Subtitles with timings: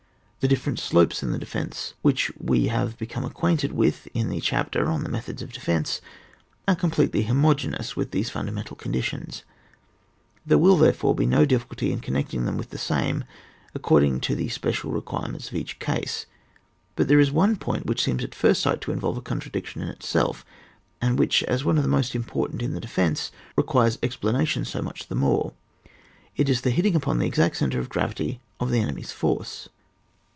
[0.41, 4.89] The different steps in the defence which we have become acquainted with in the chapter
[4.89, 6.01] on the methods of defence,
[6.67, 9.43] are completely homogeneous with these fundamental conditions;
[10.43, 13.23] there will there fore b.e no difficulty in connecting them with the same,
[13.75, 16.25] according to the special requirements of each case.
[16.95, 19.89] But there is one point which seems at first sight to involve a contradiction in
[19.89, 20.43] itself,
[20.99, 25.05] and which, as one of the most important in the defence, requires explanation so much
[25.07, 25.53] the more.
[26.35, 29.69] It is the hitting upon the exact centre of gravity of ti^e enemy's force.